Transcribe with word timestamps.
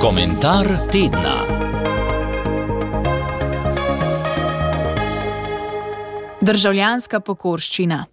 Komentar 0.00 0.68
tedna. 0.92 1.36
Državljanska 6.40 7.20
pokorščina. 7.20 8.06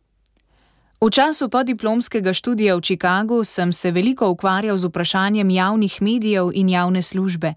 V 1.02 1.10
času 1.10 1.50
podiplomskega 1.50 2.34
študija 2.34 2.76
v 2.76 2.82
Chicagu 2.82 3.44
sem 3.44 3.74
se 3.74 3.92
veliko 3.92 4.30
ukvarjal 4.30 4.78
z 4.78 4.88
vprašanjem 4.88 5.50
javnih 5.50 6.02
medijev 6.02 6.52
in 6.54 6.70
javne 6.70 7.02
službe. 7.02 7.54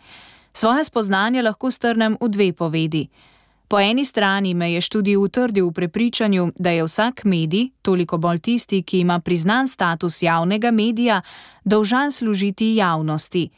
Svoje 0.52 0.84
spoznanje 0.84 1.42
lahko 1.42 1.70
strnem 1.70 2.16
v 2.20 2.28
dve 2.28 2.52
povedi. 2.52 3.08
Po 3.68 3.80
eni 3.80 4.04
strani 4.04 4.54
me 4.54 4.72
je 4.72 4.80
študij 4.80 5.16
utrdil 5.16 5.68
v 5.68 5.72
prepričanju, 5.72 6.52
da 6.56 6.70
je 6.70 6.84
vsak 6.84 7.24
medij, 7.24 7.70
toliko 7.82 8.18
bolj 8.18 8.38
tisti, 8.38 8.82
ki 8.82 8.98
ima 8.98 9.20
priznan 9.20 9.68
status 9.68 10.22
javnega 10.22 10.70
medija, 10.70 11.22
dolžan 11.64 12.12
služiti 12.12 12.74
javnosti. 12.74 13.50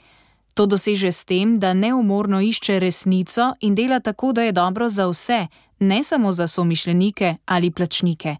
To 0.54 0.66
doseže 0.66 1.12
s 1.12 1.24
tem, 1.24 1.58
da 1.58 1.74
neumorno 1.74 2.40
išče 2.40 2.78
resnico 2.80 3.52
in 3.60 3.74
dela 3.74 4.00
tako, 4.00 4.32
da 4.32 4.42
je 4.42 4.52
dobro 4.52 4.88
za 4.88 5.06
vse, 5.06 5.46
ne 5.78 6.02
samo 6.02 6.32
za 6.32 6.46
somišljenike 6.46 7.36
ali 7.44 7.70
plačnike. 7.70 8.36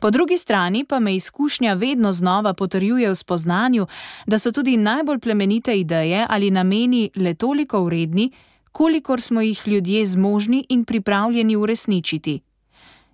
Po 0.00 0.10
drugi 0.10 0.38
strani 0.38 0.84
pa 0.84 0.98
me 0.98 1.16
izkušnja 1.16 1.74
vedno 1.74 2.12
znova 2.12 2.54
potrjuje 2.54 3.10
v 3.10 3.14
spoznanju, 3.14 3.86
da 4.26 4.38
so 4.38 4.52
tudi 4.52 4.76
najbolj 4.76 5.18
plemenite 5.18 5.78
ideje 5.78 6.26
ali 6.28 6.50
nameni 6.50 7.10
le 7.16 7.34
toliko 7.34 7.84
vredni, 7.84 8.30
kolikor 8.72 9.20
smo 9.20 9.40
jih 9.40 9.62
ljudje 9.66 10.04
zmožni 10.06 10.64
in 10.68 10.84
pripravljeni 10.84 11.56
uresničiti. 11.56 12.40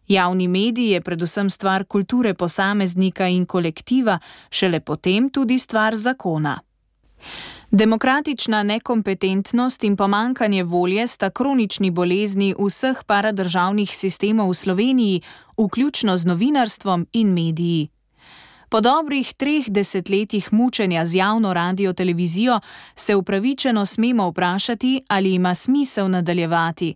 Javni 0.09 0.49
medij 0.49 0.93
je 0.93 1.01
predvsem 1.01 1.51
stvar 1.51 1.85
kulture 1.85 2.35
posameznika 2.35 3.29
in 3.29 3.47
kolektiva, 3.47 4.19
šele 4.51 4.81
potem 4.81 5.31
tudi 5.31 5.59
stvar 5.59 5.97
zakona. 5.97 6.61
Demokratična 7.71 8.63
nekompetentnost 8.63 9.85
in 9.85 9.97
pomankanje 9.97 10.65
volje 10.65 11.07
sta 11.07 11.31
kronični 11.31 11.91
bolezni 11.91 12.55
vseh 12.59 13.05
paradržavnih 13.07 13.91
sistemov 13.97 14.51
v 14.51 14.55
Sloveniji, 14.55 15.23
vključno 15.59 16.17
z 16.17 16.25
novinarstvom 16.25 17.07
in 17.13 17.29
mediji. 17.35 17.89
Po 18.69 18.81
dobrih 18.81 19.33
treh 19.33 19.65
desetletjih 19.69 20.53
mučenja 20.53 21.05
z 21.05 21.15
javno 21.15 21.55
radio 21.55 21.93
televizijo 21.93 22.61
se 22.95 23.15
upravičeno 23.17 23.87
smemo 23.87 24.29
vprašati, 24.29 25.03
ali 25.09 25.35
ima 25.35 25.55
smisel 25.55 26.11
nadaljevati. 26.11 26.95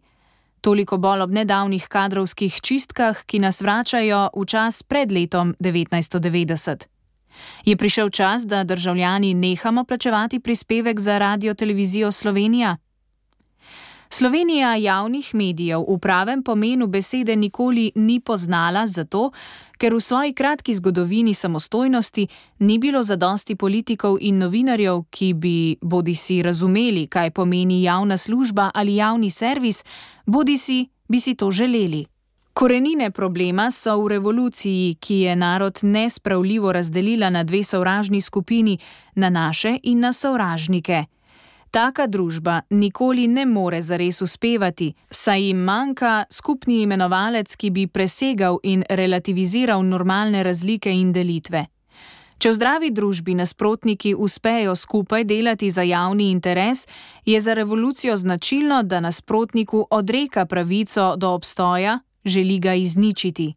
Toliko 0.60 0.96
bolj 0.96 1.20
ob 1.20 1.30
nedavnih 1.30 1.86
kadrovskih 1.88 2.60
čistkah, 2.60 3.24
ki 3.24 3.38
nas 3.38 3.60
vračajo 3.60 4.28
v 4.36 4.44
čas 4.44 4.82
pred 4.82 5.12
letom 5.12 5.54
1990. 5.60 6.86
Je 7.64 7.76
prišel 7.76 8.10
čas, 8.10 8.46
da 8.46 8.64
državljani 8.64 9.34
nehamo 9.34 9.84
plačevati 9.84 10.40
prispevek 10.40 11.00
za 11.00 11.18
radio 11.18 11.54
televizijo 11.54 12.12
Slovenija? 12.12 12.76
Slovenija 14.14 14.74
javnih 14.76 15.34
medijev 15.34 15.84
v 15.88 15.98
pravem 15.98 16.42
pomenu 16.42 16.86
besede 16.86 17.36
nikoli 17.36 17.92
ni 17.94 18.20
poznala 18.20 18.86
zato, 18.86 19.30
ker 19.78 19.94
v 19.94 20.00
svoji 20.00 20.32
kratki 20.32 20.74
zgodovini 20.74 21.34
samostojnosti 21.34 22.26
ni 22.58 22.78
bilo 22.78 23.02
zadosti 23.02 23.56
politikov 23.56 24.18
in 24.20 24.38
novinarjev, 24.38 25.00
ki 25.10 25.32
bi 25.34 25.76
bodi 25.80 26.14
si 26.14 26.42
razumeli, 26.42 27.06
kaj 27.06 27.30
pomeni 27.30 27.82
javna 27.82 28.16
služba 28.16 28.70
ali 28.74 28.96
javni 28.96 29.30
servis, 29.30 29.84
bodi 30.26 30.58
si 30.58 30.88
bi 31.08 31.20
si 31.20 31.34
to 31.34 31.50
želeli. 31.50 32.04
Korenine 32.52 33.10
problema 33.10 33.70
so 33.70 33.96
v 34.02 34.08
revoluciji, 34.08 34.94
ki 35.00 35.14
je 35.14 35.36
narod 35.36 35.78
nespravljivo 35.82 36.72
razdelila 36.72 37.30
na 37.30 37.44
dve 37.44 37.62
sovražni 37.62 38.20
skupini, 38.20 38.78
na 39.14 39.30
naše 39.30 39.78
in 39.82 40.00
na 40.00 40.12
sovražnike. 40.12 41.04
Taka 41.72 42.04
družba 42.06 42.60
nikoli 42.70 43.28
ne 43.28 43.46
more 43.48 43.78
zares 43.82 44.20
uspevati, 44.22 44.90
saj 45.10 45.42
jim 45.42 45.62
manjka 45.64 46.24
skupni 46.30 46.82
imenovalec, 46.82 47.56
ki 47.56 47.70
bi 47.70 47.86
presegal 47.86 48.58
in 48.62 48.84
relativiziral 48.90 49.80
normalne 49.80 50.42
razlike 50.44 50.92
in 50.92 51.14
delitve. 51.16 51.64
Če 52.36 52.50
v 52.50 52.58
zdravi 52.58 52.92
družbi 52.92 53.38
nasprotniki 53.40 54.12
uspejo 54.12 54.76
skupaj 54.76 55.24
delati 55.24 55.70
za 55.70 55.82
javni 55.82 56.28
interes, 56.30 56.84
je 57.24 57.40
za 57.40 57.54
revolucijo 57.54 58.16
značilno, 58.16 58.82
da 58.82 59.00
nasprotniku 59.00 59.86
odreka 59.90 60.44
pravico 60.46 61.16
do 61.16 61.32
obstoja, 61.32 62.00
želi 62.24 62.58
ga 62.58 62.74
izničiti. 62.74 63.54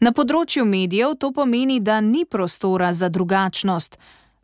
Na 0.00 0.16
področju 0.16 0.64
medijev 0.64 1.18
to 1.20 1.32
pomeni, 1.32 1.80
da 1.80 2.00
ni 2.00 2.24
prostora 2.24 2.92
za 2.92 3.08
drugačnost. 3.08 3.98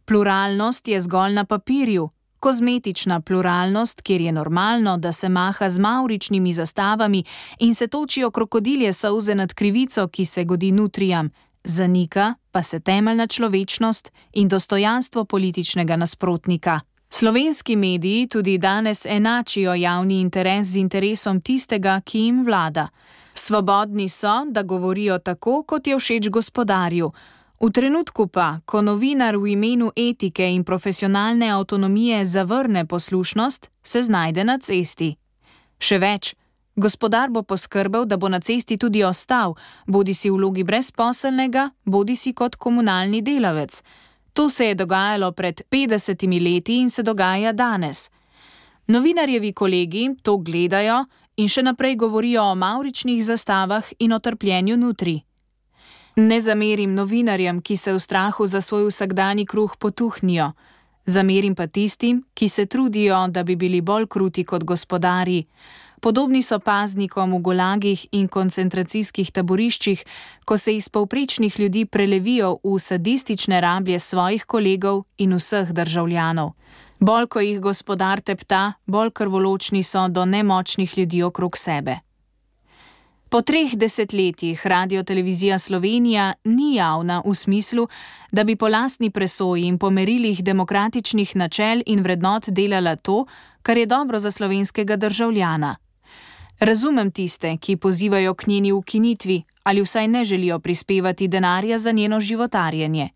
Pluralnost 0.05 0.89
je 0.89 1.01
zgolj 1.01 1.33
na 1.33 1.45
papirju, 1.45 2.11
kozmetična 2.43 3.21
pluralnost, 3.21 4.03
kjer 4.03 4.21
je 4.21 4.33
normalno, 4.33 4.97
da 4.97 5.13
se 5.13 5.29
maha 5.29 5.71
z 5.71 5.79
mauričnimi 5.79 6.53
zastavami 6.53 7.25
in 7.59 7.75
se 7.75 7.87
točijo 7.87 8.31
krokodilje 8.31 8.93
solze 8.93 9.35
nad 9.35 9.55
krivico, 9.55 10.09
ki 10.09 10.25
se 10.25 10.45
godi 10.45 10.73
nutrijam, 10.73 11.31
zanika 11.65 12.35
pa 12.51 12.63
se 12.63 12.81
temeljna 12.81 13.27
človečnost 13.27 14.13
in 14.33 14.49
dostojanstvo 14.49 15.25
političnega 15.25 15.97
nasprotnika. 15.97 16.81
Slovenski 17.11 17.77
mediji 17.77 18.27
tudi 18.27 18.59
danes 18.59 19.07
enačijo 19.07 19.75
javni 19.75 20.21
interes 20.21 20.67
z 20.67 20.77
interesom 20.77 21.41
tistega, 21.41 22.01
ki 22.05 22.19
jim 22.19 22.45
vlada. 22.45 22.89
Svobodni 23.35 24.09
so, 24.09 24.45
da 24.51 24.63
govorijo 24.63 25.19
tako, 25.19 25.63
kot 25.63 25.87
je 25.87 25.99
všeč 25.99 26.29
gospodarju. 26.29 27.13
V 27.63 27.71
trenutku 27.71 28.27
pa, 28.27 28.59
ko 28.67 28.83
novinar 28.83 29.39
v 29.39 29.55
imenu 29.55 29.93
etike 29.95 30.43
in 30.43 30.65
profesionalne 30.65 31.47
avtonomije 31.47 32.25
zavrne 32.25 32.87
poslušnost, 32.87 33.71
se 33.83 34.03
znajde 34.03 34.45
na 34.45 34.59
cesti. 34.59 35.15
Še 35.79 35.99
več, 36.03 36.35
gospodar 36.75 37.31
bo 37.31 37.45
poskrbel, 37.47 38.03
da 38.11 38.19
bo 38.19 38.27
na 38.27 38.43
cesti 38.43 38.75
tudi 38.75 39.05
ostal, 39.07 39.55
bodi 39.87 40.11
si 40.11 40.27
v 40.27 40.41
vlogi 40.43 40.67
brezposelnega, 40.67 41.71
bodi 41.87 42.19
si 42.19 42.35
kot 42.35 42.59
komunalni 42.59 43.23
delavec. 43.23 43.79
To 44.35 44.51
se 44.51 44.73
je 44.73 44.75
dogajalo 44.75 45.31
pred 45.31 45.63
50 45.71 46.43
leti 46.43 46.81
in 46.83 46.91
se 46.91 47.07
dogaja 47.07 47.53
danes. 47.53 48.11
Novinarjevi 48.91 49.53
kolegi 49.53 50.09
to 50.23 50.41
gledajo 50.43 51.05
in 51.37 51.47
še 51.47 51.63
naprej 51.63 51.95
govorijo 51.95 52.43
o 52.43 52.55
mauričnih 52.59 53.23
zastavah 53.23 53.87
in 54.01 54.13
o 54.13 54.19
trpljenju 54.19 54.77
nutri. 54.77 55.23
Ne 56.17 56.41
zamerim 56.41 56.95
novinarjem, 56.95 57.61
ki 57.61 57.77
se 57.77 57.93
v 57.93 58.01
strahu 58.01 58.47
za 58.47 58.61
svoj 58.61 58.91
vsakdani 58.91 59.47
kruh 59.47 59.77
potuhnijo, 59.79 60.53
zamerim 61.07 61.55
pa 61.55 61.67
tistim, 61.67 62.25
ki 62.35 62.49
se 62.49 62.67
trudijo, 62.67 63.29
da 63.29 63.43
bi 63.43 63.57
bili 63.57 63.81
bolj 63.81 64.07
kruti 64.07 64.45
kot 64.45 64.65
gospodari. 64.65 65.47
Podobni 66.03 66.43
so 66.43 66.59
paznikom 66.59 67.33
v 67.33 67.39
gulagih 67.39 68.07
in 68.13 68.29
koncentracijskih 68.29 69.33
taboriščih, 69.33 70.05
ko 70.45 70.59
se 70.59 70.77
iz 70.77 70.89
povprečnih 70.89 71.61
ljudi 71.61 71.85
prelevijo 71.87 72.59
v 72.65 72.79
sadistične 72.79 73.61
rablje 73.61 73.99
svojih 73.99 74.45
kolegov 74.45 75.05
in 75.19 75.33
vseh 75.39 75.73
državljanov. 75.73 76.53
Bolj 77.01 77.27
ko 77.27 77.41
jih 77.41 77.61
gospodar 77.61 78.21
tepta, 78.21 78.73
bolj 78.87 79.11
krvoločni 79.11 79.83
so 79.83 80.09
do 80.09 80.25
nemočnih 80.25 80.99
ljudi 80.99 81.23
okrog 81.23 81.57
sebe. 81.57 82.01
Po 83.33 83.41
treh 83.43 83.71
desetletjih 83.77 84.67
Radio 84.67 85.03
Televizija 85.03 85.59
Slovenija 85.59 86.35
ni 86.45 86.75
javna 86.75 87.23
v 87.27 87.35
smislu, 87.35 87.87
da 88.33 88.45
bi 88.45 88.57
po 88.57 88.69
lastni 88.69 89.11
presoji 89.11 89.63
in 89.65 89.79
po 89.79 89.91
merilih 89.91 90.43
demokratičnih 90.45 91.37
načel 91.37 91.81
in 91.87 92.03
vrednot 92.03 92.51
delala 92.51 92.97
to, 92.97 93.25
kar 93.63 93.79
je 93.79 93.87
dobro 93.87 94.19
za 94.19 94.31
slovenskega 94.31 94.97
državljana. 94.97 95.77
Razumem 96.61 97.11
tiste, 97.11 97.57
ki 97.57 97.77
pozivajo 97.77 98.35
k 98.35 98.47
njeni 98.47 98.73
ukinitvi 98.73 99.43
ali 99.63 99.83
vsaj 99.83 100.09
ne 100.09 100.25
želijo 100.25 100.59
prispevati 100.59 101.29
denarja 101.29 101.79
za 101.79 101.93
njeno 101.93 102.21
životarjenje. 102.21 103.09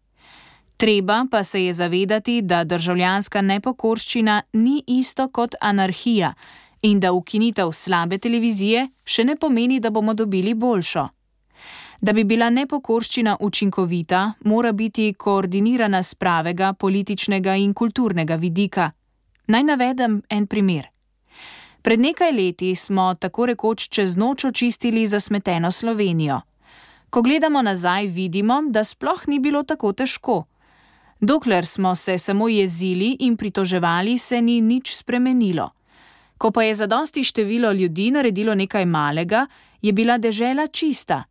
Treba 0.76 1.26
pa 1.31 1.43
se 1.43 1.64
je 1.64 1.73
zavedati, 1.73 2.43
da 2.43 2.64
državljanska 2.64 3.40
nepokorščina 3.43 4.43
ni 4.52 4.82
isto 4.87 5.29
kot 5.29 5.55
anarhija 5.61 6.35
in 6.87 7.00
da 7.00 7.12
ukinitev 7.12 7.73
slabe 7.73 8.19
televizije 8.19 8.88
še 9.05 9.25
ne 9.25 9.37
pomeni, 9.37 9.81
da 9.81 9.91
bomo 9.91 10.15
dobili 10.15 10.55
boljšo. 10.55 11.09
Da 12.00 12.12
bi 12.12 12.25
bila 12.25 12.50
nepokorščina 12.50 13.37
učinkovita, 13.41 14.21
mora 14.44 14.73
biti 14.73 15.15
koordinirana 15.19 16.03
z 16.03 16.15
pravega 16.15 16.73
političnega 16.73 17.56
in 17.56 17.73
kulturnega 17.75 18.37
vidika. 18.37 18.91
Naj 19.49 19.62
navedem 19.65 20.21
en 20.31 20.47
primer. 20.47 20.91
Pred 21.83 22.00
nekaj 22.00 22.33
leti 22.33 22.75
smo 22.75 23.15
tako 23.15 23.47
rekoč 23.47 23.88
čez 23.88 24.17
noč 24.17 24.44
očistili 24.44 25.06
zasmeteno 25.06 25.71
Slovenijo. 25.71 26.41
Ko 27.11 27.23
gledamo 27.23 27.62
nazaj, 27.62 28.06
vidimo, 28.06 28.61
da 28.71 28.85
sploh 28.85 29.29
ni 29.29 29.38
bilo 29.38 29.62
tako 29.62 29.93
težko. 29.93 30.44
Dokler 31.21 31.67
smo 31.67 31.94
se 31.94 32.19
samo 32.19 32.49
jezili 32.49 33.17
in 33.21 33.37
pritoževali, 33.37 34.19
se 34.19 34.43
ni 34.43 34.61
nič 34.61 34.94
spremenilo. 34.97 35.71
Ko 36.38 36.50
pa 36.50 36.62
je 36.62 36.75
zadosti 36.75 37.25
število 37.25 37.73
ljudi 37.73 38.11
naredilo 38.11 38.55
nekaj 38.55 38.85
malega, 38.87 39.47
je 39.83 39.93
bila 39.93 40.19
dežela 40.19 40.67
čista. 40.67 41.25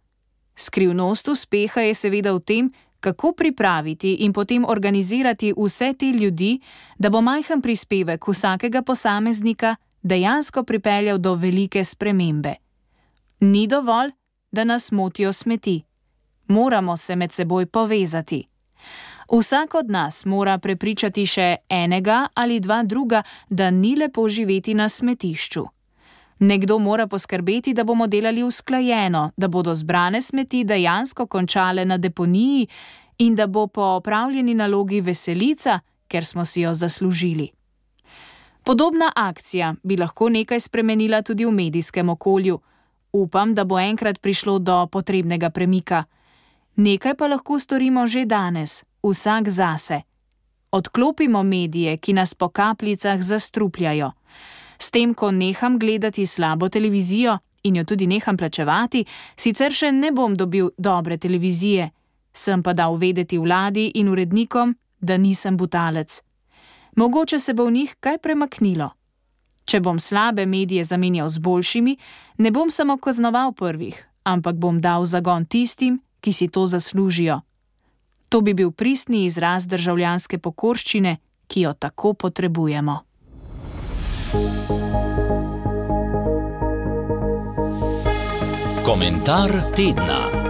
Skrivnost 0.56 1.28
uspeha 1.28 1.82
je 1.82 1.94
seveda 1.94 2.32
v 2.32 2.40
tem, 2.40 2.72
kako 3.00 3.34
pripraviti 3.34 4.14
in 4.26 4.34
potem 4.34 4.66
organizirati 4.66 5.54
vse 5.58 5.94
te 5.94 6.06
ljudi, 6.06 6.60
da 6.98 7.10
bo 7.10 7.22
majhen 7.22 7.62
prispevek 7.62 8.28
vsakega 8.28 8.82
posameznika 8.82 9.76
dejansko 10.02 10.64
pripeljal 10.64 11.18
do 11.18 11.36
velike 11.36 11.84
spremembe. 11.84 12.56
Ni 13.40 13.68
dovolj, 13.68 14.12
da 14.52 14.64
nas 14.64 14.92
motijo 14.92 15.34
smeti. 15.34 15.84
Moramo 16.48 16.98
se 16.98 17.16
med 17.16 17.32
seboj 17.32 17.66
povezati. 17.66 18.48
Vsak 19.32 19.76
od 19.76 19.90
nas 19.90 20.26
mora 20.26 20.58
prepričati 20.58 21.26
še 21.26 21.56
enega 21.70 22.28
ali 22.34 22.60
dva 22.60 22.84
druga, 22.84 23.24
da 23.50 23.72
ni 23.72 23.96
lepo 23.96 24.30
živeti 24.30 24.74
na 24.74 24.90
smetišču. 24.90 25.66
Nekdo 26.40 26.80
mora 26.80 27.08
poskrbeti, 27.08 27.74
da 27.74 27.84
bomo 27.84 28.08
delali 28.08 28.44
usklajeno, 28.44 29.32
da 29.38 29.48
bodo 29.48 29.74
zbrane 29.76 30.22
smeti 30.22 30.64
dejansko 30.64 31.26
končale 31.28 31.86
na 31.86 31.98
deponiji 31.98 32.68
in 33.18 33.36
da 33.36 33.48
bo 33.48 33.68
po 33.68 33.82
opravljeni 33.82 34.54
nalogi 34.54 35.02
veselica, 35.02 35.80
ker 36.08 36.26
smo 36.26 36.46
si 36.46 36.62
jo 36.62 36.74
zaslužili. 36.74 37.50
Podobna 38.64 39.12
akcija 39.16 39.76
bi 39.84 39.98
lahko 39.98 40.30
nekaj 40.30 40.60
spremenila 40.60 41.22
tudi 41.22 41.46
v 41.46 41.52
medijskem 41.52 42.10
okolju. 42.10 42.60
Upam, 43.14 43.54
da 43.56 43.64
bo 43.64 43.80
enkrat 43.80 44.20
prišlo 44.22 44.60
do 44.60 44.88
potrebnega 44.88 45.50
premika. 45.50 46.04
Nekaj 46.76 47.16
pa 47.16 47.28
lahko 47.28 47.60
storimo 47.60 48.08
že 48.08 48.26
danes, 48.26 48.84
vsak 49.10 49.50
zase. 49.50 50.02
Odklopimo 50.72 51.44
medije, 51.44 51.98
ki 51.98 52.14
nas 52.14 52.34
po 52.34 52.50
kapljicah 52.50 53.22
zastrupljajo. 53.22 54.12
S 54.80 54.92
tem, 54.92 55.14
ko 55.14 55.32
neham 55.32 55.80
gledati 55.80 56.26
slabo 56.26 56.70
televizijo 56.70 57.38
in 57.64 57.76
jo 57.76 57.84
tudi 57.84 58.08
neham 58.08 58.38
plačevati, 58.38 59.06
sicer 59.36 59.72
še 59.72 59.92
ne 59.92 60.12
bom 60.12 60.36
dobil 60.36 60.70
dobre 60.78 61.18
televizije, 61.18 61.90
sem 62.34 62.64
pa 62.64 62.74
dal 62.74 62.98
vedeti 62.98 63.38
vladi 63.38 63.92
in 63.96 64.10
urednikom, 64.10 64.76
da 65.00 65.18
nisem 65.18 65.58
butalec. 65.58 66.22
Mogoče 66.96 67.40
se 67.40 67.54
bo 67.54 67.66
v 67.66 67.72
njih 67.72 67.96
kaj 68.00 68.18
premaknilo. 68.18 68.90
Če 69.66 69.80
bom 69.80 70.00
slabe 70.00 70.46
medije 70.46 70.84
zamenjal 70.84 71.30
z 71.30 71.40
boljšimi, 71.40 71.98
ne 72.38 72.52
bom 72.52 72.72
samo 72.72 72.98
kaznoval 72.98 73.54
prvih, 73.54 73.98
ampak 74.24 74.56
bom 74.56 74.82
dal 74.82 75.06
zagon 75.06 75.46
tistim, 75.46 76.00
ki 76.22 76.34
si 76.34 76.48
to 76.48 76.68
zaslužijo. 76.68 77.42
To 78.36 78.42
bi 78.42 78.54
bil 78.54 78.72
pristni 78.72 79.22
izraz 79.26 79.64
državljanske 79.72 80.38
pokorščine, 80.44 81.14
ki 81.48 81.62
jo 81.62 81.72
tako 81.74 82.14
potrebujemo. 82.14 82.98
Komentar 88.84 89.56
tedna. 89.76 90.45